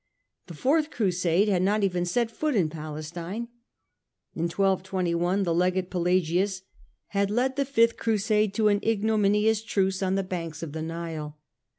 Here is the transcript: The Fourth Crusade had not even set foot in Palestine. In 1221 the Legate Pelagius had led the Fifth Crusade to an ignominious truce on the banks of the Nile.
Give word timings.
The 0.47 0.55
Fourth 0.55 0.89
Crusade 0.89 1.47
had 1.47 1.61
not 1.61 1.83
even 1.83 2.05
set 2.05 2.31
foot 2.31 2.55
in 2.55 2.69
Palestine. 2.71 3.49
In 4.33 4.45
1221 4.49 5.43
the 5.43 5.53
Legate 5.53 5.91
Pelagius 5.91 6.63
had 7.09 7.29
led 7.29 7.55
the 7.55 7.65
Fifth 7.65 7.97
Crusade 7.97 8.55
to 8.55 8.69
an 8.69 8.79
ignominious 8.83 9.61
truce 9.61 10.01
on 10.01 10.15
the 10.15 10.23
banks 10.23 10.63
of 10.63 10.71
the 10.71 10.81
Nile. 10.81 11.37